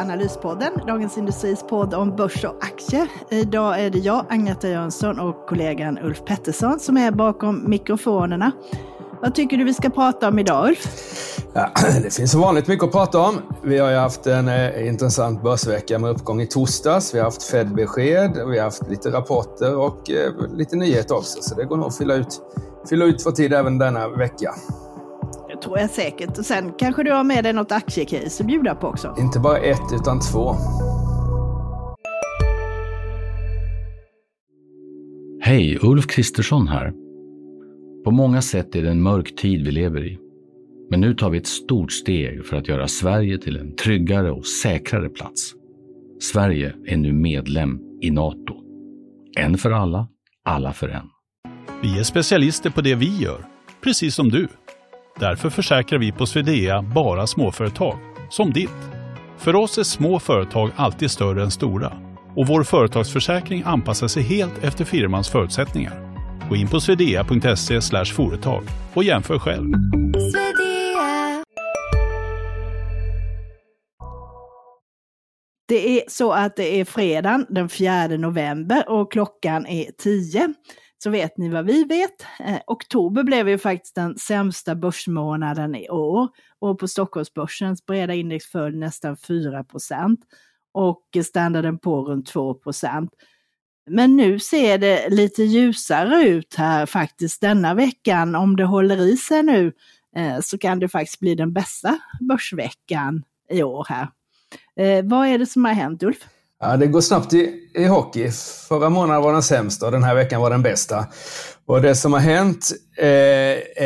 [0.00, 3.08] Analyspodden, Dagens Industris podd om börs och aktier.
[3.30, 8.52] Idag är det jag, Agneta Jönsson och kollegan Ulf Pettersson som är bakom mikrofonerna.
[9.22, 10.86] Vad tycker du vi ska prata om idag, Ulf?
[11.52, 11.70] Ja,
[12.02, 13.34] det finns som vanligt mycket att prata om.
[13.62, 17.14] Vi har ju haft en eh, intressant börsvecka med uppgång i torsdags.
[17.14, 21.42] Vi har haft Fed-besked, vi har haft lite rapporter och eh, lite nyheter också.
[21.42, 22.40] Så det går nog att fylla ut,
[22.88, 24.54] fylla ut vår tid även denna vecka.
[25.62, 26.38] Tror jag säkert.
[26.38, 29.14] Och sen kanske du har med dig något aktiecase att bjuda på också.
[29.18, 30.54] Inte bara ett, utan två.
[35.40, 36.92] Hej, Ulf Kristersson här.
[38.04, 40.18] På många sätt är det en mörk tid vi lever i.
[40.90, 44.46] Men nu tar vi ett stort steg för att göra Sverige till en tryggare och
[44.46, 45.52] säkrare plats.
[46.20, 48.54] Sverige är nu medlem i Nato.
[49.38, 50.08] En för alla,
[50.44, 51.06] alla för en.
[51.82, 53.44] Vi är specialister på det vi gör,
[53.80, 54.48] precis som du.
[55.20, 57.98] Därför försäkrar vi på Swedea bara småföretag,
[58.30, 58.70] som ditt.
[59.38, 61.92] För oss är små företag alltid större än stora
[62.36, 65.92] och vår företagsförsäkring anpassar sig helt efter firmans förutsättningar.
[66.48, 68.62] Gå in på swedea.se företag
[68.94, 69.72] och jämför själv.
[75.68, 80.54] Det är så att det är fredagen den 4 november och klockan är 10.
[80.98, 82.26] Så vet ni vad vi vet.
[82.40, 88.46] Eh, oktober blev ju faktiskt den sämsta börsmånaden i år och på Stockholmsbörsens breda index
[88.46, 90.16] föll nästan 4%
[90.72, 93.08] och standarden på runt 2%
[93.90, 98.34] Men nu ser det lite ljusare ut här faktiskt denna veckan.
[98.34, 99.72] Om det håller i sig nu
[100.16, 104.08] eh, så kan det faktiskt bli den bästa börsveckan i år här.
[104.76, 106.26] Eh, vad är det som har hänt Ulf?
[106.60, 108.30] Ja, det går snabbt i, i hockey.
[108.68, 111.06] Förra månaden var den sämsta och den här veckan var den bästa.
[111.66, 113.06] Och det som har hänt eh,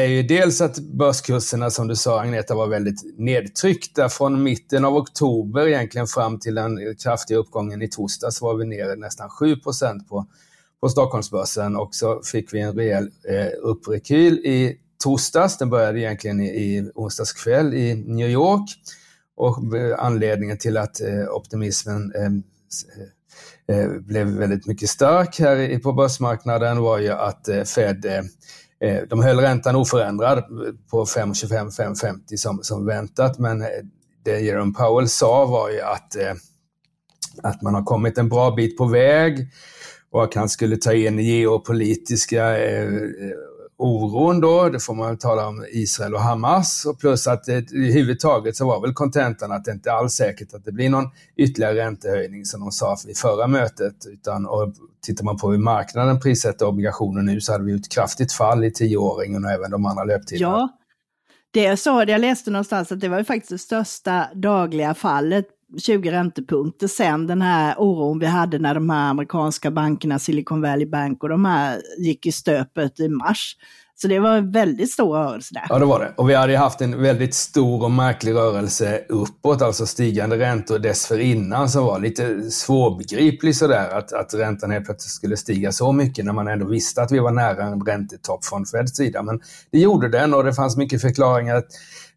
[0.00, 4.08] är ju dels att börskurserna, som du sa Agneta, var väldigt nedtryckta.
[4.08, 8.96] Från mitten av oktober egentligen fram till den kraftiga uppgången i torsdags var vi nere
[8.96, 9.72] nästan 7 på,
[10.80, 15.58] på Stockholmsbörsen och så fick vi en rejäl eh, upprekyl i torsdags.
[15.58, 18.70] Den började egentligen i, i onsdags kväll i New York.
[19.36, 22.51] Och eh, anledningen till att eh, optimismen eh,
[23.68, 28.28] Eh, eh, blev väldigt mycket stark här på börsmarknaden var ju att eh, Fed
[29.08, 30.44] de höll räntan oförändrad
[30.90, 33.64] på 5,25-5,50 som, som väntat, men
[34.24, 36.16] det Jerome Powell sa var ju att,
[37.42, 39.48] att man har kommit en bra bit på väg
[40.10, 42.56] och att han skulle ta in geopolitiska
[43.82, 47.93] oron då, det får man tala om Israel och Hamas, och plus att det, i
[47.93, 51.75] huvudtaget så var väl kontentan att det inte alls säkert att det blir någon ytterligare
[51.75, 54.75] räntehöjning som de sa vid förra mötet, utan och
[55.06, 58.72] tittar man på hur marknaden prissätter obligationer nu så hade vi ett kraftigt fall i
[58.72, 60.53] tioåringen och även de andra löptiderna.
[60.53, 60.69] Ja,
[61.50, 65.47] det jag sa, jag läste någonstans att det var ju faktiskt det största dagliga fallet
[65.78, 70.86] 20 räntepunkter sen den här oron vi hade när de här amerikanska bankerna, Silicon Valley
[70.86, 73.56] Bank och de här gick i stöpet i mars.
[74.02, 75.66] Så det var en väldigt stor rörelse där.
[75.68, 76.12] Ja, det var det.
[76.16, 81.68] Och vi hade haft en väldigt stor och märklig rörelse uppåt, alltså stigande räntor dessförinnan
[81.68, 86.32] som var lite svårbegriplig sådär, att, att räntan helt plötsligt skulle stiga så mycket när
[86.32, 89.22] man ändå visste att vi var nära en räntetopp från Feds sida.
[89.22, 89.40] Men
[89.70, 91.62] det gjorde den och det fanns mycket förklaringar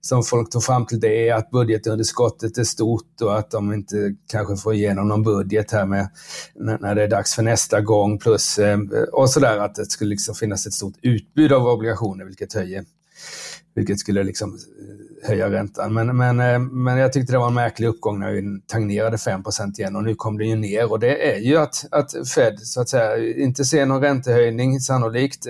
[0.05, 4.15] som folk tog fram till det är att budgetunderskottet är stort och att de inte
[4.31, 6.09] kanske får igenom någon budget här med
[6.55, 8.79] när det är dags för nästa gång plus eh,
[9.11, 12.85] och sådär att det skulle liksom finnas ett stort utbud av obligationer vilket höjer
[13.75, 15.93] vilket skulle liksom eh, höja räntan.
[15.93, 19.79] Men, men, eh, men jag tyckte det var en märklig uppgång när vi tangerade 5%
[19.79, 22.81] igen och nu kom det ju ner och det är ju att, att Fed så
[22.81, 25.47] att säga inte ser någon räntehöjning sannolikt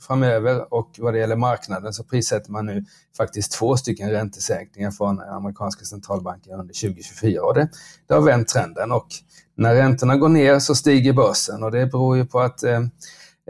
[0.00, 2.84] framöver och vad det gäller marknaden så prissätter man nu
[3.16, 7.68] faktiskt två stycken räntesänkningar från amerikanska centralbanken under 2024 och det,
[8.06, 9.06] det har vänt trenden och
[9.56, 12.80] när räntorna går ner så stiger börsen och det beror ju på att eh,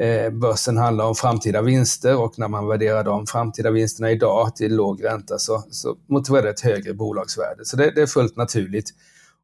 [0.01, 4.77] eh, börsen handlar om framtida vinster och när man värderar de framtida vinsterna idag till
[4.77, 7.65] låg ränta så, så motiverar det ett högre bolagsvärde.
[7.65, 8.91] Så det, det är fullt naturligt.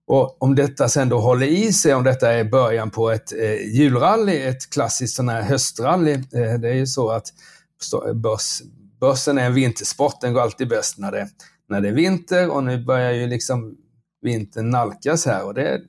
[0.06, 3.76] Och om detta sen då håller i sig, om detta är början på ett eh,
[3.76, 6.12] julrally, ett klassiskt sån här höstrally.
[6.12, 7.32] Eh, det är ju så att
[8.14, 8.62] börs,
[9.00, 11.28] börsen är en vintersport, den går alltid bäst när det,
[11.68, 13.76] när det är vinter och nu börjar ju liksom
[14.22, 15.80] vintern nalkas här och det,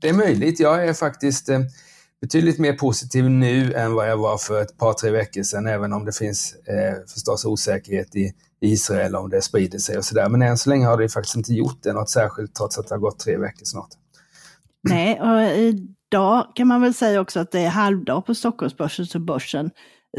[0.00, 0.60] det är möjligt.
[0.60, 1.60] Jag är faktiskt eh,
[2.20, 5.92] betydligt mer positiv nu än vad jag var för ett par, tre veckor sedan, även
[5.92, 8.32] om det finns eh, förstås osäkerhet i
[8.64, 10.28] Israel om det sprider sig och sådär.
[10.28, 12.94] Men än så länge har det faktiskt inte gjort det något särskilt trots att det
[12.94, 13.88] har gått tre veckor snart.
[14.88, 19.18] Nej, och idag kan man väl säga också att det är halvdag på Stockholmsbörsen så
[19.18, 19.70] börsen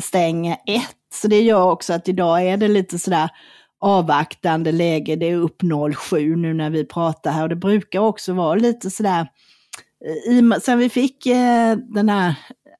[0.01, 0.95] stänger ett.
[1.13, 3.30] Så det gör också att idag är det lite sådär
[3.80, 5.15] avvaktande läge.
[5.15, 8.91] Det är upp 0,7 nu när vi pratar här och det brukar också vara lite
[8.91, 9.27] sådär
[10.06, 12.36] eh, i, sen vi fick eh, den här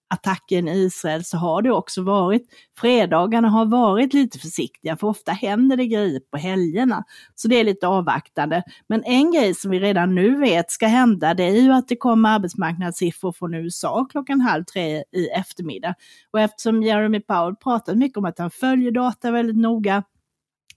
[0.08, 2.44] attacken i Israel så har det också varit,
[2.78, 7.04] fredagarna har varit lite försiktiga för ofta händer det grejer på helgerna.
[7.36, 8.64] Så det är lite avvaktande.
[8.88, 11.96] Men en grej som vi redan nu vet ska hända det är ju att det
[11.96, 15.96] kommer arbetsmarknadssiffror från USA klockan halv tre i eftermiddag.
[16.32, 20.04] Och eftersom Jeremy Powell pratat mycket om att han följer data väldigt noga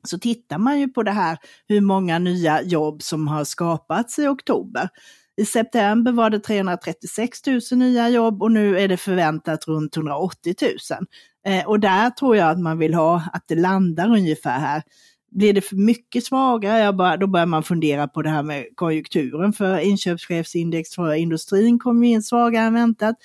[0.03, 1.39] så tittar man ju på det här
[1.69, 4.89] hur många nya jobb som har skapats i oktober.
[5.39, 10.55] I september var det 336 000 nya jobb och nu är det förväntat runt 180
[10.63, 10.73] 000.
[11.47, 14.83] Eh, och där tror jag att man vill ha att det landar ungefär här.
[15.31, 19.53] Blir det för mycket svagare, ja, då börjar man fundera på det här med konjunkturen.
[19.53, 23.17] För inköpschefsindex för industrin kommer in svagare än väntat.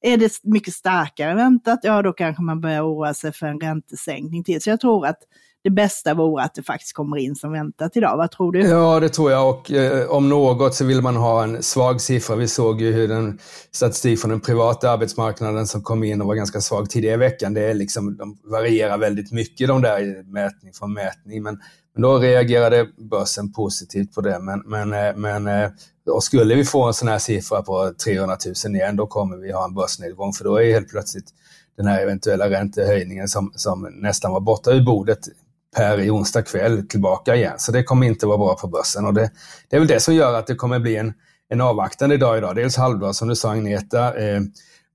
[0.00, 3.60] Är det mycket starkare än väntat, ja då kanske man börjar oroa sig för en
[3.60, 4.62] räntesänkning till.
[4.62, 5.18] Så jag tror att
[5.62, 8.16] det bästa vore att det faktiskt kommer in som väntat idag.
[8.16, 8.60] Vad tror du?
[8.60, 12.36] Ja, det tror jag och eh, om något så vill man ha en svag siffra.
[12.36, 13.38] Vi såg ju hur den
[13.72, 17.54] statistik från den privata arbetsmarknaden som kom in och var ganska svag tidigare i veckan,
[17.54, 21.42] det är liksom, de varierar väldigt mycket de där mätning från mätning.
[21.42, 21.60] Men,
[21.94, 24.38] men då reagerade börsen positivt på det.
[24.38, 25.70] Men, men, eh, men eh,
[26.10, 29.52] och skulle vi få en sån här siffra på 300 000 igen, då kommer vi
[29.52, 31.26] ha en börsnedgång för då är helt plötsligt
[31.76, 35.18] den här eventuella räntehöjningen som, som nästan var borta ur bordet
[35.76, 37.54] per i onsdag kväll tillbaka igen.
[37.58, 39.30] Så det kommer inte vara bra på börsen och det,
[39.68, 41.12] det är väl det som gör att det kommer bli en,
[41.48, 42.56] en avvaktande dag idag.
[42.56, 44.40] Dels halvdag som du sa Agneta eh,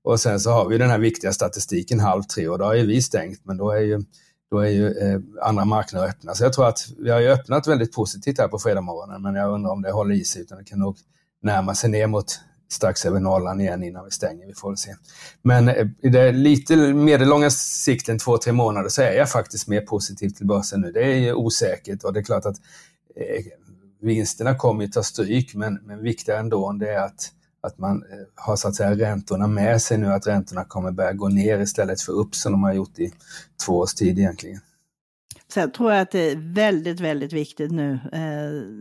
[0.04, 3.02] och sen så har vi den här viktiga statistiken halv tre och då är vi
[3.02, 4.02] stängt men då är ju,
[4.50, 6.34] då är ju eh, andra marknader öppna.
[6.34, 9.34] Så jag tror att vi har ju öppnat väldigt positivt här på fredag morgonen men
[9.34, 10.96] jag undrar om det håller i sig utan det kan nog
[11.42, 14.46] närma sig ner mot strax över nollan igen innan vi stänger.
[14.46, 14.94] Vi får se.
[15.42, 19.80] Men eh, i det lite medellånga sikten, två, tre månader, så är jag faktiskt mer
[19.80, 20.92] positiv till börsen nu.
[20.92, 22.56] Det är ju osäkert och det är klart att
[23.16, 23.44] eh,
[24.00, 28.18] vinsterna kommer ju ta stryk, men, men viktigare ändå det är att, att man eh,
[28.34, 32.00] har så att säga räntorna med sig nu, att räntorna kommer börja gå ner istället
[32.00, 33.12] för upp som de har gjort i
[33.66, 34.60] två års tid egentligen.
[35.48, 37.98] Sen tror jag att det är väldigt, väldigt viktigt nu.
[38.12, 38.20] Eh,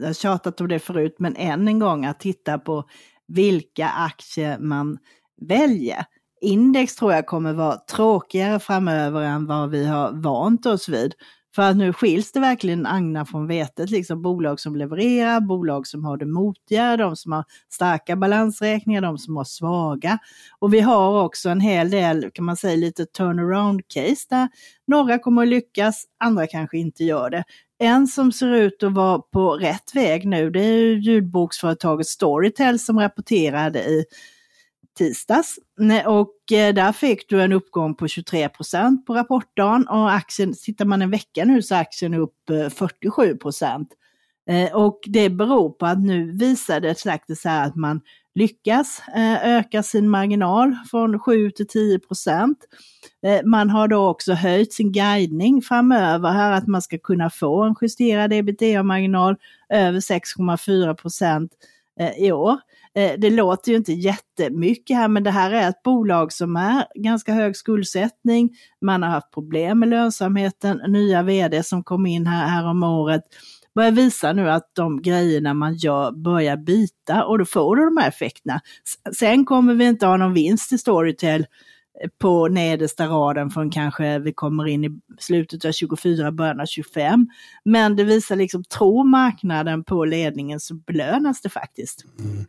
[0.02, 2.86] jag har tjatat om det förut, men än en gång att titta på
[3.28, 4.98] vilka aktier man
[5.42, 6.06] väljer.
[6.42, 11.14] Index tror jag kommer vara tråkigare framöver än vad vi har vant oss vid.
[11.56, 16.06] För att nu skiljs det verkligen agna från vetet, liksom bolag som levererar, bolag som
[16.06, 20.18] har det motiga, de som har starka balansräkningar, de som har svaga.
[20.60, 24.50] Och vi har också en hel del, kan man säga, lite turnaround case där
[24.88, 27.44] några kommer att lyckas, andra kanske inte gör det.
[27.78, 33.00] En som ser ut att vara på rätt väg nu, det är ljudboksföretaget Storytel som
[33.00, 34.06] rapporterade i
[34.96, 35.60] tisdags.
[36.06, 40.86] Och eh, där fick du en uppgång på 23 procent på rapportdagen och aktien, tittar
[40.86, 43.90] man en vecka nu så är aktien upp eh, 47 procent.
[44.50, 46.96] Eh, och det beror på att nu visar det
[47.36, 48.02] sig att man
[48.36, 49.02] lyckas
[49.44, 52.58] öka sin marginal från 7 till 10 procent.
[53.46, 57.76] Man har då också höjt sin guidning framöver här att man ska kunna få en
[57.82, 59.36] justerad ebitda-marginal
[59.70, 61.52] över 6,4 procent
[62.18, 62.60] i år.
[62.96, 66.86] Eh, det låter ju inte jättemycket här, men det här är ett bolag som är
[66.96, 68.50] ganska hög skuldsättning.
[68.82, 70.82] Man har haft problem med lönsamheten.
[70.88, 73.24] Nya vd som kom in här, här om året
[73.76, 77.98] börjar visa nu att de grejerna man gör börjar bita och då får du de
[77.98, 78.62] här effekterna.
[79.18, 81.46] Sen kommer vi inte ha någon vinst i Storytel
[82.22, 87.28] på nedersta raden från kanske vi kommer in i slutet av 24, början av 25.
[87.66, 92.06] Men det visar liksom, tror marknaden på ledningen så belönas det faktiskt.
[92.20, 92.46] Mm.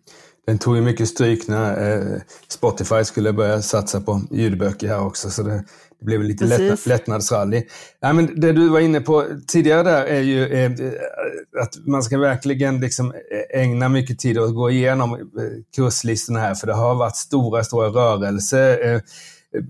[0.47, 5.31] Den tog ju mycket stryk när eh, Spotify skulle börja satsa på ljudböcker här också.
[5.31, 5.65] Så det,
[5.99, 7.63] det blev lite lätt, lättnadsrally.
[8.01, 10.73] Ja, men det du var inne på tidigare där är ju eh,
[11.63, 15.19] att man ska verkligen liksom eh, ägna mycket tid åt att gå igenom eh,
[15.77, 18.95] kurslistorna här, för det har varit stora, stora rörelser.
[18.95, 19.01] Eh,
[19.55, 19.63] Eh,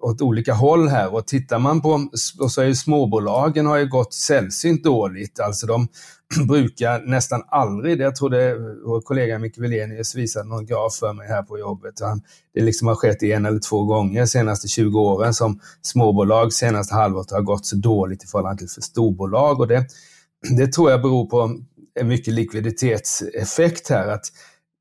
[0.00, 2.08] åt olika håll här och tittar man på,
[2.40, 5.40] och så är ju småbolagen har ju gått sällsynt dåligt.
[5.40, 5.88] Alltså de
[6.48, 11.28] brukar nästan aldrig, jag tror det vår kollega Micke Wilenius visade någon graf för mig
[11.28, 12.00] här på jobbet.
[12.00, 12.22] Han,
[12.54, 16.94] det liksom har skett en eller två gånger de senaste 20 åren som småbolag senaste
[16.94, 19.60] halvåret har gått så dåligt i förhållande till för storbolag.
[19.60, 19.86] Och det,
[20.56, 21.60] det tror jag beror på
[22.00, 24.08] en mycket likviditetseffekt här.
[24.08, 24.26] Att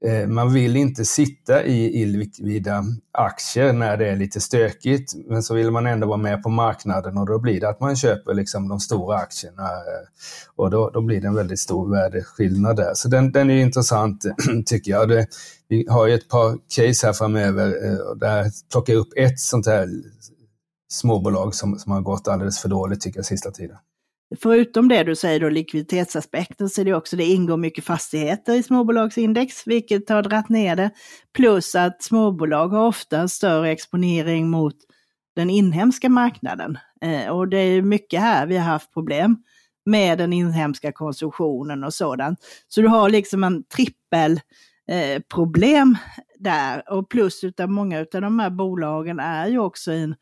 [0.06, 5.56] Eh, man vill inte sitta i illikvida aktier när det är lite stökigt, men så
[5.56, 8.68] vill man ändå vara med på marknaden och då blir det att man köper liksom
[8.68, 10.08] de stora aktierna eh,
[10.56, 12.94] och då, då blir det en väldigt stor värdeskillnad där.
[12.94, 14.26] Så den, den är intressant
[14.66, 15.10] tycker jag.
[15.10, 15.28] Det,
[15.68, 19.68] vi har ju ett par case här framöver eh, där plockar jag upp ett sånt
[19.68, 19.90] här
[20.92, 23.78] småbolag som, som har gått alldeles för dåligt tycker jag sista tiden.
[24.38, 28.64] Förutom det du säger då likviditetsaspekten så är det också, det ingår mycket fastigheter i
[28.64, 30.90] småbolagsindex, vilket har dragit ner det.
[31.34, 34.76] Plus att småbolag har ofta en större exponering mot
[35.36, 36.78] den inhemska marknaden.
[37.02, 39.38] Eh, och det är mycket här vi har haft problem
[39.86, 42.40] med den inhemska konsumtionen och sådant.
[42.68, 44.42] Så du har liksom en trippel
[44.88, 45.98] eh, problem
[46.40, 46.94] där.
[46.94, 50.16] Och plus utav många av de här bolagen är ju också i en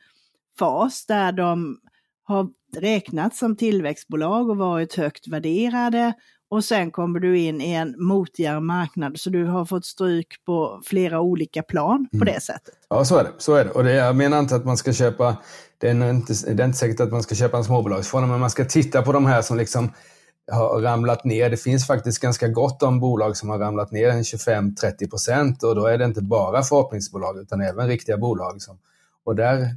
[0.59, 1.79] fas där de
[2.23, 6.13] har räknats som tillväxtbolag och varit högt värderade
[6.49, 10.81] och sen kommer du in i en motigare marknad så du har fått stryk på
[10.85, 12.33] flera olika plan på mm.
[12.33, 12.73] det sättet.
[12.89, 13.29] Ja, så är det.
[13.37, 13.71] Så är det.
[13.71, 15.37] Och det, jag menar inte att man ska köpa,
[15.77, 18.49] det är, inte, det är inte säkert att man ska köpa en småbolagsfond, men man
[18.49, 19.91] ska titta på de här som liksom
[20.51, 21.49] har ramlat ner.
[21.49, 25.75] Det finns faktiskt ganska gott om bolag som har ramlat ner en 25-30 procent och
[25.75, 28.61] då är det inte bara förhoppningsbolag utan även riktiga bolag.
[28.61, 28.77] Som,
[29.25, 29.75] och där,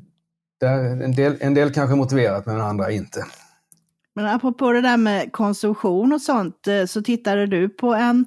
[0.61, 3.25] där, en, del, en del kanske motiverat men andra inte.
[4.15, 8.27] Men apropå det där med konsumtion och sånt, eh, så tittade du på en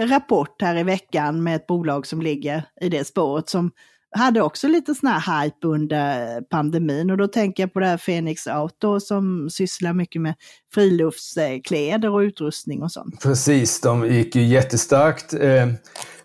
[0.00, 3.70] rapport här i veckan med ett bolag som ligger i det spåret som
[4.14, 7.98] hade också lite sån här hype under pandemin och då tänker jag på det här
[7.98, 10.34] Phoenix Auto som sysslar mycket med
[10.74, 13.22] friluftskläder och utrustning och sånt.
[13.22, 15.34] Precis, de gick ju jättestarkt.
[15.34, 15.66] Eh,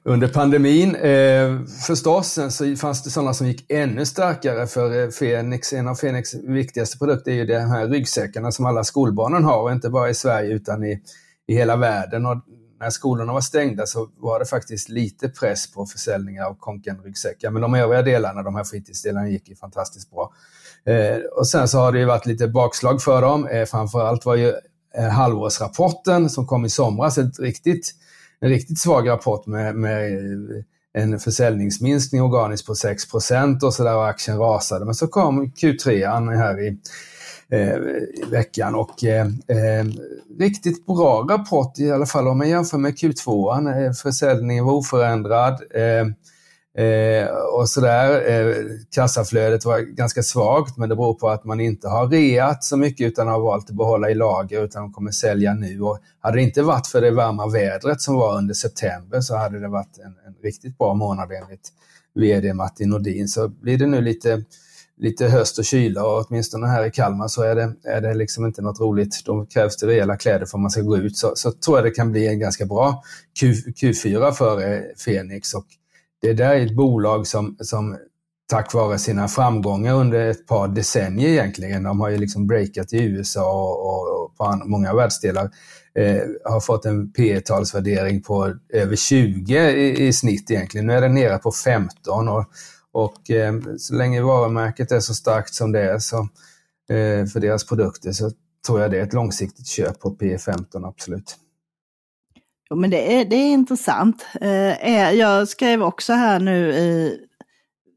[0.03, 0.95] under pandemin.
[0.95, 5.73] Eh, förstås, sen så fanns det sådana som gick ännu starkare för eh, Fenix.
[5.73, 9.71] En av Fenix viktigaste produkter är ju de här ryggsäckarna som alla skolbarnen har, och
[9.71, 11.01] inte bara i Sverige utan i,
[11.47, 12.25] i hela världen.
[12.25, 12.37] Och
[12.79, 17.51] när skolorna var stängda så var det faktiskt lite press på försäljningar av Konken-ryggsäckar.
[17.51, 20.33] Men de övriga delarna, de här fritidsdelarna, gick ju fantastiskt bra.
[20.85, 23.47] Eh, och sen så har det ju varit lite bakslag för dem.
[23.47, 24.53] Eh, framförallt var ju
[24.97, 27.95] eh, halvårsrapporten som kom i somras ett riktigt
[28.39, 33.95] en riktigt svag rapport med, med eh, en försäljningsminskning organiskt på 6% och så där
[33.95, 34.85] och aktien rasade.
[34.85, 36.77] Men så kom Q3 här i,
[37.51, 37.77] eh,
[38.31, 39.85] veckan och eh, eh,
[40.39, 43.85] riktigt bra rapport i alla fall om man jämför med Q2.
[43.85, 45.61] Eh, försäljningen var oförändrad.
[45.73, 46.05] Eh,
[46.77, 48.31] Eh, och sådär.
[48.31, 48.55] Eh,
[48.91, 53.07] kassaflödet var ganska svagt, men det beror på att man inte har reat så mycket
[53.07, 55.81] utan har valt att behålla i lager utan de kommer sälja nu.
[55.81, 59.59] Och hade det inte varit för det varma vädret som var under september så hade
[59.59, 61.69] det varit en, en riktigt bra månad enligt
[62.15, 63.27] VD Martin Nordin.
[63.27, 64.43] Så blir det nu lite,
[64.99, 68.45] lite höst och kyla och åtminstone här i Kalmar så är det, är det liksom
[68.45, 69.25] inte något roligt.
[69.25, 71.17] Då krävs det rejäla kläder för att man ska gå ut.
[71.17, 73.03] Så, så tror jag det kan bli en ganska bra
[73.39, 75.53] Q, Q4 för eh, Fenix.
[75.53, 75.65] Och
[76.21, 77.97] det där är ett bolag som, som
[78.49, 83.03] tack vare sina framgångar under ett par decennier egentligen, de har ju liksom breakat i
[83.03, 85.49] USA och, och på många världsdelar,
[85.95, 90.87] eh, har fått en P talsvärdering på över 20 i, i, snitt egentligen.
[90.87, 92.45] Nu är den nere på 15 och,
[92.93, 96.17] och eh, så länge varumärket är så starkt som det är så,
[96.89, 98.31] eh, för deras produkter så
[98.67, 101.37] tror jag det är ett långsiktigt köp på P15, absolut.
[102.69, 104.25] Jo, men det är, det är intressant.
[104.41, 107.19] Eh, eh, jag skrev också här nu i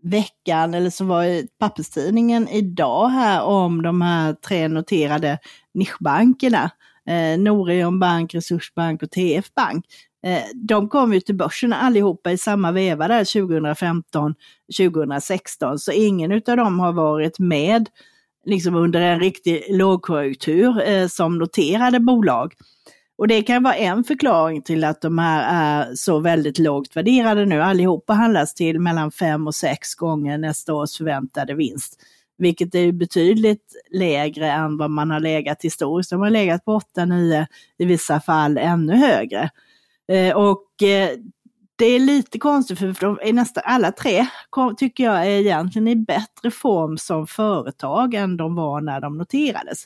[0.02, 5.38] veckan, eller som var i papperstidningen idag här, om de här tre noterade
[5.74, 6.70] nischbankerna.
[7.08, 9.86] Eh, Norion Bank, Resursbank och TF Bank.
[10.26, 16.56] Eh, de kom ju till börsen allihopa i samma veva där 2015-2016, så ingen av
[16.56, 17.88] dem har varit med
[18.46, 22.54] liksom under en riktig lågkonjunktur eh, som noterade bolag.
[23.18, 27.46] Och det kan vara en förklaring till att de här är så väldigt lågt värderade
[27.46, 27.62] nu.
[27.62, 32.00] Allihopa handlas till mellan fem och sex gånger nästa års förväntade vinst.
[32.42, 36.10] Vilket är betydligt lägre än vad man har legat historiskt.
[36.10, 37.46] De har legat på 8-9,
[37.78, 39.50] i vissa fall ännu högre.
[40.08, 41.10] Eh, och eh,
[41.76, 44.26] det är lite konstigt för de är nästan alla tre
[44.76, 49.84] tycker jag är egentligen i bättre form som företag än de var när de noterades.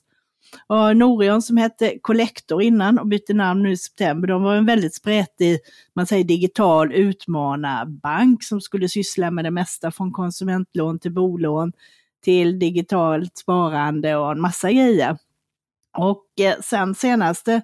[0.66, 4.66] Och Norion som hette Collector innan och bytte namn nu i september, de var en
[4.66, 5.58] väldigt spretig,
[5.94, 11.72] man säger digital utmanarbank som skulle syssla med det mesta från konsumentlån till bolån
[12.26, 15.18] till digitalt sparande och en massa grejer.
[15.98, 17.62] Och eh, sen senaste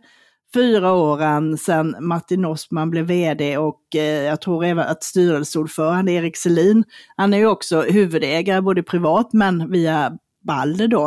[0.54, 6.36] fyra åren sedan Martin Osman blev vd och eh, jag tror även att styrelseordförande Erik
[6.36, 6.84] Selin,
[7.16, 11.06] han är ju också huvudägare både privat men via Balder då,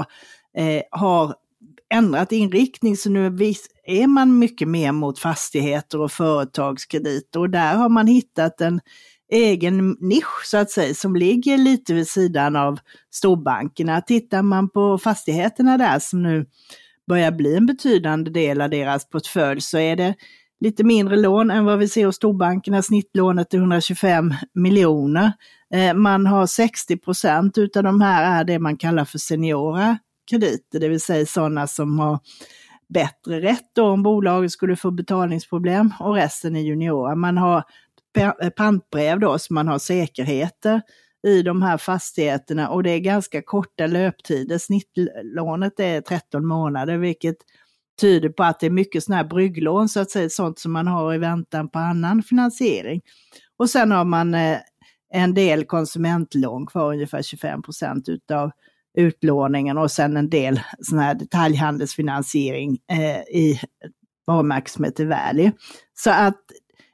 [0.57, 1.35] eh, har
[1.93, 3.25] ändrat inriktning så nu
[3.85, 8.81] är man mycket mer mot fastigheter och företagskrediter och där har man hittat en
[9.31, 12.79] egen nisch så att säga som ligger lite vid sidan av
[13.11, 14.01] storbankerna.
[14.01, 16.45] Tittar man på fastigheterna där som nu
[17.07, 20.15] börjar bli en betydande del av deras portfölj så är det
[20.59, 22.81] lite mindre lån än vad vi ser hos storbankerna.
[22.81, 25.31] Snittlånet är 125 miljoner.
[25.73, 29.97] Eh, man har 60 procent utav de här är det man kallar för seniora
[30.29, 32.19] krediter, det vill säga sådana som har
[32.89, 37.15] bättre rätt då om bolaget skulle få betalningsproblem och resten är juniora.
[37.15, 37.63] Man har
[38.15, 40.81] Eh, pantbrev då, så man har säkerheter
[41.27, 44.57] i de här fastigheterna och det är ganska korta löptider.
[44.57, 47.35] Snittlånet är 13 månader, vilket
[48.01, 50.87] tyder på att det är mycket sådana här brygglån, så att säga, sånt som man
[50.87, 53.01] har i väntan på annan finansiering.
[53.57, 54.57] Och sen har man eh,
[55.13, 58.51] en del konsumentlån kvar, ungefär 25 procent utav
[58.97, 63.59] utlåningen och sen en del sån här detaljhandelsfinansiering eh, i
[64.27, 65.51] varumärket som heter Valley.
[65.93, 66.41] Så att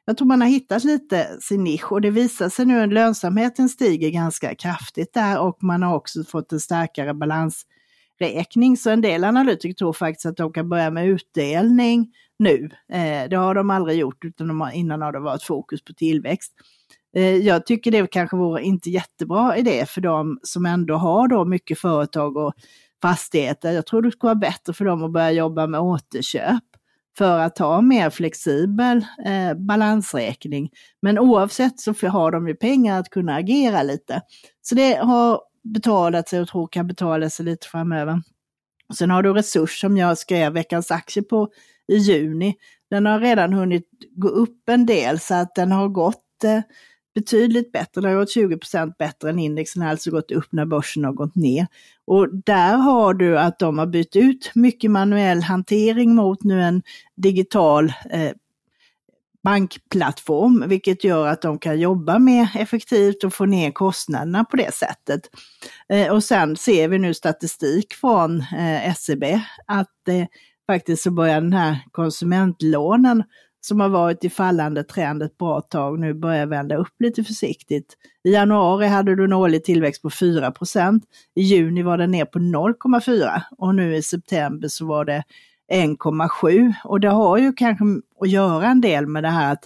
[0.05, 3.70] jag tror man har hittat lite sin nisch och det visar sig nu att lönsamheten
[3.70, 8.77] stiger ganska kraftigt där och man har också fått en starkare balansräkning.
[8.77, 12.70] Så en del analytiker tror faktiskt att de kan börja med utdelning nu.
[12.93, 15.93] Eh, det har de aldrig gjort utan de har, innan har det varit fokus på
[15.93, 16.53] tillväxt.
[17.15, 21.46] Eh, jag tycker det kanske vore inte jättebra idé för de som ändå har då
[21.46, 22.53] mycket företag och
[23.01, 23.72] fastigheter.
[23.72, 26.63] Jag tror det skulle vara bättre för dem att börja jobba med återköp
[27.18, 30.70] för att ha mer flexibel eh, balansräkning.
[31.01, 34.22] Men oavsett så har de ju pengar att kunna agera lite.
[34.62, 38.22] Så det har betalat sig och tror kan betala sig lite framöver.
[38.94, 41.50] Sen har du Resurs som jag skrev veckans aktie på
[41.88, 42.56] i juni.
[42.89, 46.60] Den har redan hunnit gå upp en del så att den har gått eh,
[47.15, 48.01] betydligt bättre.
[48.01, 51.36] Det har gått 20% bättre än indexen, har alltså gått upp när börsen har gått
[51.36, 51.68] ner.
[52.06, 56.82] Och där har du att de har bytt ut mycket manuell hantering mot nu en
[57.15, 58.32] digital eh,
[59.44, 64.74] bankplattform, vilket gör att de kan jobba mer effektivt och få ner kostnaderna på det
[64.74, 65.22] sättet.
[65.90, 69.24] Eh, och sen ser vi nu statistik från eh, SEB
[69.66, 70.25] att eh,
[70.68, 73.24] faktiskt så börjar den här konsumentlånen
[73.61, 76.00] som har varit i fallande trend ett bra tag.
[76.00, 77.97] Nu börjar vända upp lite försiktigt.
[78.24, 81.01] I januari hade du en årlig tillväxt på 4%
[81.35, 85.24] I juni var den ner på 0,4 och nu i september så var det
[85.74, 87.85] 1,7 och det har ju kanske
[88.19, 89.63] att göra en del med det här att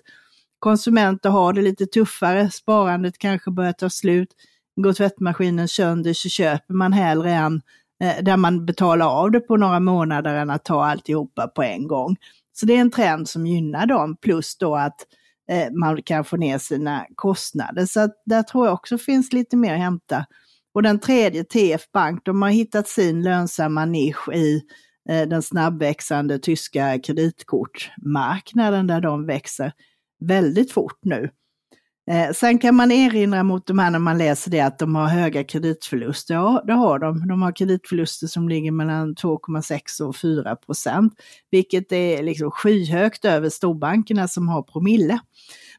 [0.59, 4.29] konsumenter har det lite tuffare, sparandet kanske börjar ta slut,
[4.75, 7.61] går tvättmaskinen sönder så köper man hellre en
[8.03, 11.87] eh, där man betalar av det på några månader än att ta alltihopa på en
[11.87, 12.15] gång.
[12.59, 15.05] Så det är en trend som gynnar dem, plus då att
[15.49, 17.85] eh, man kan få ner sina kostnader.
[17.85, 20.25] Så där tror jag också finns lite mer att hämta.
[20.73, 24.61] Och den tredje, TF Bank, de har hittat sin lönsamma nisch i
[25.09, 29.71] eh, den snabbväxande tyska kreditkortmarknaden där de växer
[30.19, 31.29] väldigt fort nu.
[32.07, 35.07] Eh, sen kan man erinra mot de här när man läser det att de har
[35.07, 36.33] höga kreditförluster.
[36.33, 37.27] Ja, det har de.
[37.27, 41.13] De har kreditförluster som ligger mellan 2,6 och 4 procent,
[41.51, 45.19] vilket är liksom skyhögt över storbankerna som har promille.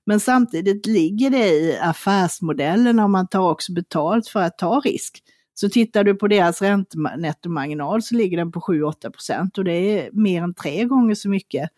[0.05, 5.23] Men samtidigt ligger det i affärsmodellen och man tar också betalt för att ta risk.
[5.55, 10.11] Så tittar du på deras räntenettomarginal så ligger den på 7-8 procent och det är
[10.13, 11.71] mer än tre gånger så mycket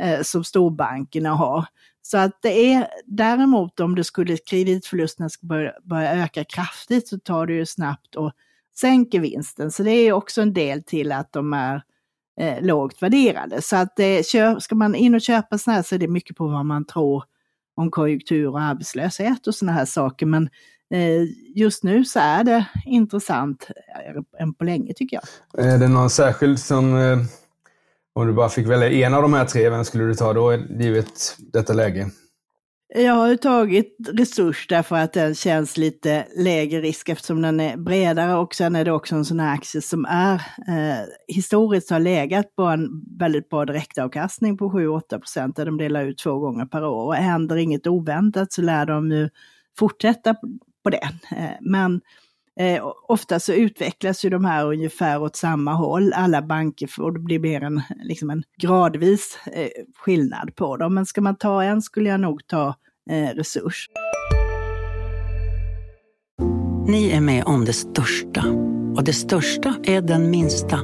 [0.00, 1.66] eh, som storbankerna har.
[2.06, 7.18] Så att det är däremot om det skulle kreditförlusterna ska börja, börja öka kraftigt så
[7.18, 8.32] tar det ju snabbt och
[8.76, 9.70] sänker vinsten.
[9.70, 11.82] Så det är också en del till att de är
[12.40, 13.62] eh, lågt värderade.
[13.62, 16.46] Så att eh, ska man in och köpa sådana här så är det mycket på
[16.46, 17.24] vad man tror
[17.76, 20.26] om konjunktur och arbetslöshet och sådana här saker.
[20.26, 20.48] Men
[20.90, 21.22] eh,
[21.54, 23.70] just nu så är det intressant
[24.06, 25.66] eh, än på länge tycker jag.
[25.66, 27.18] Är det någon särskild som eh,
[28.16, 30.54] om du bara fick välja en av de här tre, vem skulle du ta då,
[30.54, 32.10] givet detta läge?
[32.94, 37.76] Jag har ju tagit Resurs därför att den känns lite lägre risk eftersom den är
[37.76, 40.34] bredare och sen är det också en sån här aktie som är
[40.68, 46.04] eh, historiskt har legat på en väldigt bra direktavkastning på 7-8 procent där de delar
[46.04, 47.06] ut två gånger per år.
[47.06, 49.28] Och händer inget oväntat så lär de ju
[49.78, 50.34] fortsätta
[50.84, 51.08] på det.
[51.36, 52.00] Eh, men
[52.60, 57.20] Eh, ofta så utvecklas ju de här ungefär åt samma håll, alla banker, och det
[57.20, 60.94] blir mer en, liksom en gradvis eh, skillnad på dem.
[60.94, 62.74] Men ska man ta en skulle jag nog ta
[63.10, 63.86] eh, Resurs.
[66.88, 68.44] Ni är med om det största.
[68.96, 70.80] Och det största är den minsta.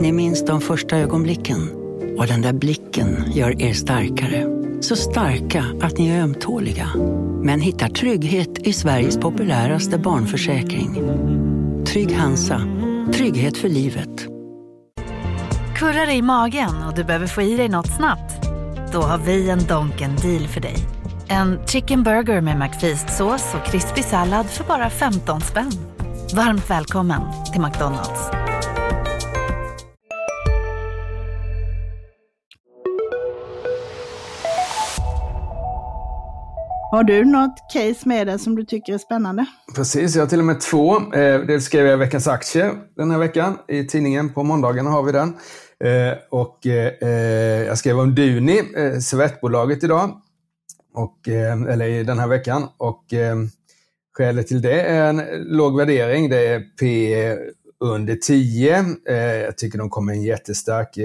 [0.00, 1.70] Ni minns de första ögonblicken.
[2.18, 4.61] Och den där blicken gör er starkare.
[4.82, 6.88] Så starka att ni är ömtåliga.
[7.42, 10.94] Men hittar trygghet i Sveriges populäraste barnförsäkring.
[11.86, 12.60] Trygg Hansa.
[13.14, 14.26] Trygghet för livet.
[15.76, 18.48] Kurrar det i magen och du behöver få i dig något snabbt?
[18.92, 20.76] Då har vi en Donken deal för dig.
[21.28, 25.72] En chicken burger med McFeast-sås och krispig sallad för bara 15 spänn.
[26.34, 27.20] Varmt välkommen
[27.52, 28.41] till McDonalds.
[36.92, 39.46] Har du något case med dig som du tycker är spännande?
[39.74, 40.96] Precis, jag har till och med två.
[40.96, 44.32] Eh, Dels skrev jag Veckans aktier den här veckan i tidningen.
[44.32, 45.28] På måndagen har vi den.
[45.84, 47.08] Eh, och eh,
[47.66, 48.62] jag skrev om Duni,
[49.00, 50.10] servettbolaget idag.
[50.94, 51.28] Och,
[51.68, 52.68] eller i den här veckan.
[52.76, 53.04] Och
[54.16, 55.22] skälet till det är en
[55.56, 56.30] låg värdering.
[56.30, 57.14] Det är P
[57.80, 58.84] under 10.
[59.44, 60.96] Jag tycker de kommer en jättestark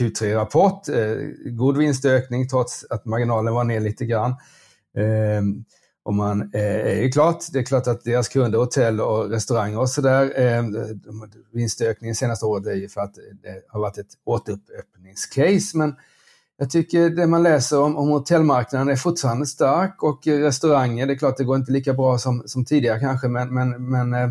[0.00, 0.82] Q3-rapport.
[1.44, 4.34] God vinstökning trots att marginalen var ner lite grann.
[4.96, 5.64] Ehm,
[6.04, 9.78] och man eh, är ju klart, det är klart att deras kunder, hotell och restauranger
[9.78, 10.64] och sådär, eh,
[11.52, 15.78] vinstökningen senaste året är ju för att det har varit ett återöppningscase.
[15.78, 15.94] Men
[16.56, 21.18] jag tycker det man läser om, om hotellmarknaden är fortfarande stark och restauranger, det är
[21.18, 24.28] klart det går inte lika bra som, som tidigare kanske, men, men, men, eh,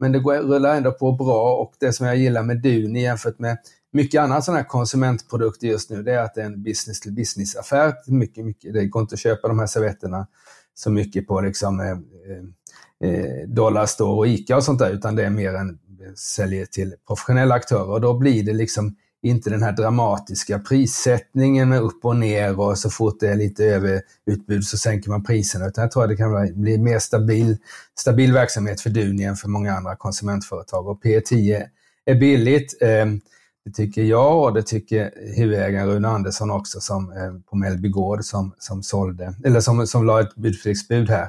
[0.00, 3.38] men det går, rullar ändå på bra och det som jag gillar med Duni jämfört
[3.38, 3.58] med
[3.94, 7.10] mycket annat sådana här konsumentprodukter just nu, det är att det är en business to
[7.10, 7.94] business affär.
[8.06, 10.26] Mycket, mycket, det går inte att köpa de här servetterna
[10.74, 15.24] så mycket på liksom, eh, eh, eh Dollarstore och ICA och sånt där, utan det
[15.24, 15.78] är mer en
[16.16, 17.90] säljer till professionella aktörer.
[17.90, 22.78] Och då blir det liksom inte den här dramatiska prissättningen med upp och ner och
[22.78, 25.66] så fort det är lite överutbud så sänker man priserna.
[25.66, 27.56] Utan jag tror att det kan bli mer stabil,
[27.98, 30.88] stabil verksamhet för Duni än för många andra konsumentföretag.
[30.88, 31.62] Och P10
[32.04, 32.82] är billigt.
[32.82, 33.20] Ehm,
[33.64, 38.24] det tycker jag och det tycker huvudägaren Rune Andersson också som, eh, på Mellby Gård
[38.24, 41.28] som, som sålde, eller som, som la ett budfixbud här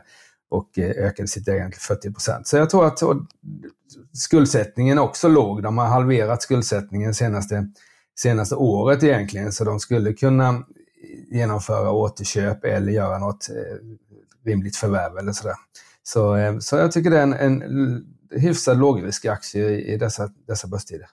[0.50, 2.48] och eh, ökade sitt ägande till 40 procent.
[2.48, 3.16] Så jag tror att och,
[4.14, 5.64] skuldsättningen också låg.
[5.64, 7.68] De har halverat skuldsättningen senaste,
[8.20, 10.64] senaste året egentligen, så de skulle kunna
[11.32, 13.88] genomföra återköp eller göra något eh,
[14.46, 15.56] rimligt förvärv eller sådär.
[16.04, 20.30] Så, eh, så jag tycker det är en, en hyfsad lågrisk aktie i, i dessa,
[20.48, 21.08] dessa börstider.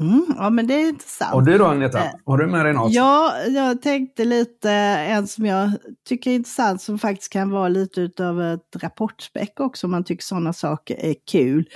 [0.00, 1.34] Mm, ja, men det är intressant.
[1.34, 2.92] Och du då Agneta, eh, har du med dig något?
[2.92, 5.70] Ja, jag tänkte lite, en som jag
[6.08, 10.24] tycker är intressant som faktiskt kan vara lite utav ett rapportspäck också om man tycker
[10.24, 11.68] sådana saker är kul.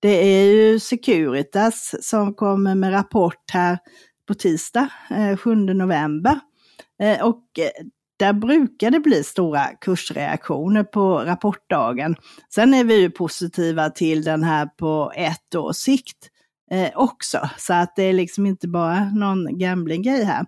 [0.00, 3.78] Det är ju Securitas som kommer med rapport här
[4.28, 4.88] på tisdag,
[5.38, 6.40] 7 eh, november.
[7.02, 7.44] Eh, och
[8.18, 12.16] där brukar det bli stora kursreaktioner på rapportdagen.
[12.54, 16.29] Sen är vi ju positiva till den här på ett års sikt
[16.70, 17.50] eh, också.
[17.58, 20.46] Så att det är liksom inte bara någon gambling-grej här.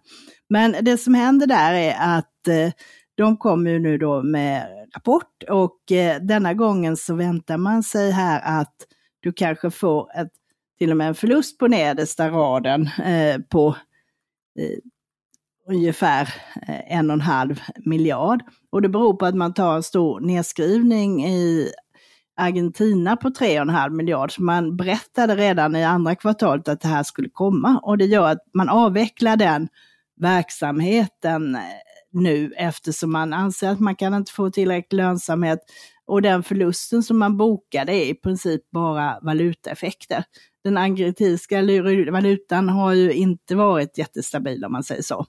[0.48, 2.72] Men det som händer där är att eh,
[3.14, 8.11] de kommer ju nu då med rapport och eh, denna gången så väntar man sig
[8.11, 8.74] här att
[9.20, 10.32] du kanske får ett,
[10.78, 13.76] till och med en förlust på nedersta raden eh, på
[14.58, 14.78] eh,
[15.68, 16.22] ungefär
[16.68, 18.42] eh, en och en halv miljard.
[18.70, 21.72] Och det beror på att man tar en stor nedskrivning i
[22.36, 24.32] Argentina på 3,5 miljard.
[24.32, 28.28] Så man berättade redan i andra kvartalet att det här skulle komma och det gör
[28.28, 29.68] att man avvecklar den
[30.20, 31.60] verksamheten eh,
[32.12, 35.58] nu eftersom man anser att man kan inte få tillräcklig lönsamhet
[36.06, 40.24] och den förlusten som man bokade är i princip bara valutaeffekter.
[40.64, 41.62] Den argentinska
[42.12, 45.26] valutan har ju inte varit jättestabil om man säger så.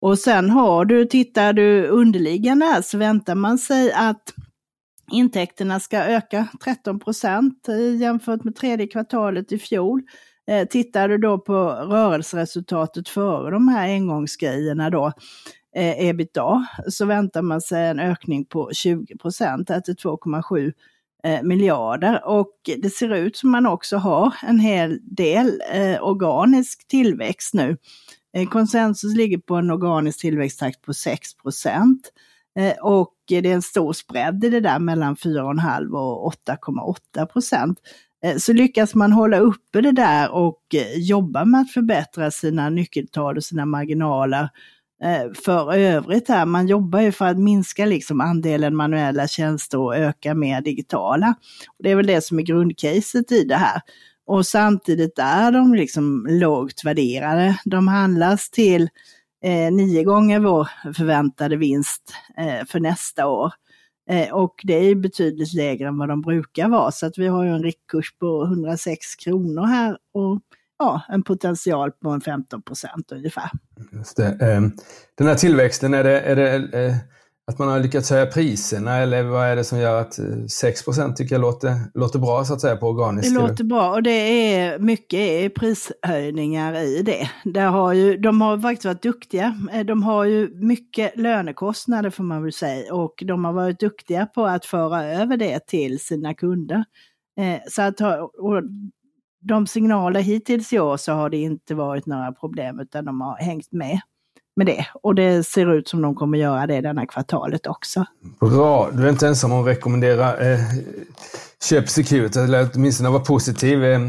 [0.00, 4.34] Och sen har du, tittar du underliggande här så väntar man sig att
[5.12, 10.02] Intäkterna ska öka 13 procent eh, jämfört med tredje kvartalet i fjol.
[10.48, 15.12] Eh, tittar du då på rörelseresultatet före de här engångsgrejerna då,
[15.76, 20.72] eh, ebitda, så väntar man sig en ökning på 20 procent, till 2,7
[21.24, 22.22] eh, miljarder.
[22.24, 27.76] Och det ser ut som man också har en hel del eh, organisk tillväxt nu.
[28.36, 32.12] Eh, konsensus ligger på en organisk tillväxttakt på 6 procent.
[32.58, 37.78] Eh, och det är en stor spread i det där mellan 4,5 och 8,8 procent.
[38.24, 42.70] Eh, så lyckas man hålla uppe det där och eh, jobba med att förbättra sina
[42.70, 44.48] nyckeltal och sina marginaler
[45.44, 50.34] för övrigt här, man jobbar ju för att minska liksom andelen manuella tjänster och öka
[50.34, 51.34] mer digitala.
[51.78, 53.80] Det är väl det som är grundcaset i det här.
[54.26, 57.58] Och samtidigt är de liksom lågt värderade.
[57.64, 58.88] De handlas till
[59.44, 63.52] eh, nio gånger vår förväntade vinst eh, för nästa år.
[64.10, 67.44] Eh, och det är betydligt lägre än vad de brukar vara, så att vi har
[67.44, 70.40] ju en riktkurs på 106 kronor här och
[70.78, 73.50] ja, en potential på en 15 procent ungefär.
[73.92, 74.26] Just det.
[74.26, 74.60] Eh,
[75.14, 76.94] den här tillväxten, är det, är det eh,
[77.48, 81.34] att man har lyckats höja priserna eller vad är det som gör att 6% tycker
[81.34, 83.34] jag låter, låter bra så att säga på organiskt?
[83.34, 87.30] Det låter bra och det är mycket prishöjningar i det.
[87.44, 89.54] Där har ju, de har faktiskt varit duktiga.
[89.86, 94.46] De har ju mycket lönekostnader får man väl säga och de har varit duktiga på
[94.46, 96.84] att föra över det till sina kunder.
[97.70, 98.00] Så att,
[98.38, 98.62] och
[99.40, 103.36] de signaler hittills i år så har det inte varit några problem utan de har
[103.36, 104.00] hängt med
[104.58, 104.86] med det.
[105.02, 108.04] Och det ser ut som de kommer göra det denna kvartalet också.
[108.40, 110.60] Bra, du är inte ensam om att rekommendera eh,
[111.68, 113.84] köp Security, eller åtminstone vara positiv.
[113.84, 114.00] Eh,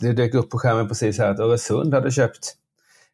[0.00, 2.54] det dök upp på skärmen precis här att Öresund hade köpt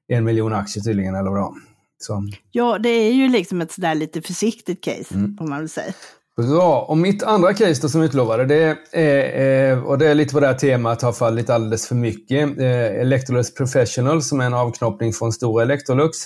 [0.08, 1.54] en miljon aktier tydligen, eller vad
[1.98, 2.28] Så.
[2.50, 5.36] Ja, det är ju liksom ett sådär lite försiktigt case, mm.
[5.38, 5.92] får man väl säga.
[6.36, 6.80] Bra.
[6.80, 10.40] Och mitt andra case då som utlovade, det är, eh, och det är lite på
[10.40, 12.58] det här temat har fallit alldeles för mycket.
[12.58, 16.18] Eh, Electrolux Professional som är en avknoppning från stora Electrolux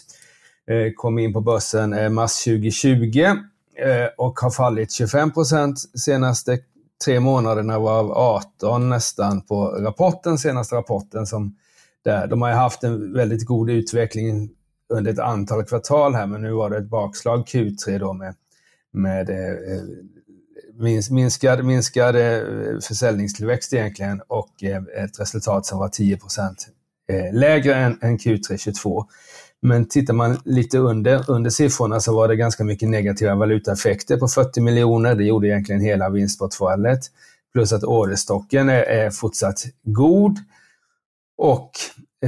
[0.66, 6.58] Eh, kom in på börsen eh, mars 2020 eh, och har fallit 25 procent senaste
[7.04, 11.26] tre månaderna varav 18 nästan på rapporten, senaste rapporten.
[11.26, 11.56] Som
[12.04, 12.26] där.
[12.26, 14.50] De har haft en väldigt god utveckling
[14.88, 18.34] under ett antal kvartal här men nu var det ett bakslag Q3 då med
[18.92, 19.30] med
[21.10, 22.14] minskad, minskad
[22.88, 24.62] försäljningstillväxt egentligen och
[24.96, 26.54] ett resultat som var 10%
[27.32, 29.06] lägre än, än Q3 22.
[29.66, 34.28] Men tittar man lite under, under siffrorna så var det ganska mycket negativa valutaeffekter på
[34.28, 35.14] 40 miljoner.
[35.14, 37.00] Det gjorde egentligen hela vinstbortfallet.
[37.52, 40.38] Plus att orderstocken är, är fortsatt god.
[41.38, 41.70] Och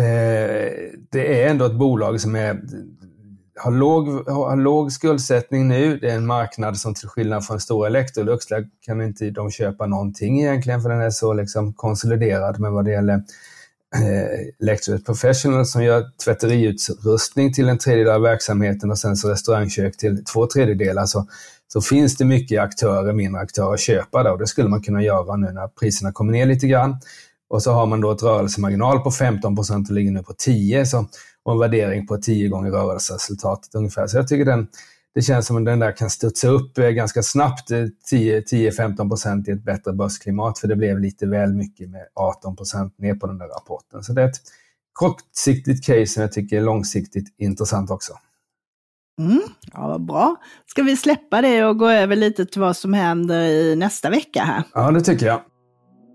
[0.00, 0.72] eh,
[1.10, 2.60] det är ändå ett bolag som är
[3.56, 5.98] har låg, har låg skuldsättning nu.
[5.98, 9.86] Det är en marknad som till skillnad från stora Electrolux, där kan inte de köpa
[9.86, 12.60] någonting egentligen för den är så liksom konsoliderad.
[12.60, 13.22] Men vad det gäller
[13.94, 19.96] eh, Electrolux Professional som gör tvätteriutrustning till en tredjedel av verksamheten och sen så restaurangkök
[19.96, 21.26] till två tredjedelar så,
[21.72, 25.02] så finns det mycket aktörer, mindre aktörer att köpa där och det skulle man kunna
[25.02, 26.96] göra nu när priserna kommer ner lite grann.
[27.48, 30.86] Och så har man då ett rörelsemarginal på 15 procent och ligger nu på 10
[30.86, 31.08] så
[31.44, 34.06] och en värdering på 10 gånger rörelseresultatet ungefär.
[34.06, 34.68] Så jag tycker den,
[35.16, 39.48] det känns som att den där kan studsa upp eh, ganska snabbt 10-15 eh, procent
[39.48, 43.26] i ett bättre börsklimat för det blev lite väl mycket med 18 procent ner på
[43.26, 44.04] den där rapporten.
[44.04, 44.40] Så det är ett
[44.92, 48.12] kortsiktigt case som jag tycker är långsiktigt intressant också.
[49.20, 50.36] Mm, ja, vad bra.
[50.66, 54.42] Ska vi släppa det och gå över lite till vad som händer i nästa vecka
[54.44, 54.62] här?
[54.74, 55.40] Ja, det tycker jag.